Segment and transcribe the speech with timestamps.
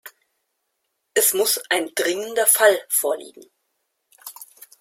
[1.13, 3.51] Es muss ein „dringender Fall“ vorliegen.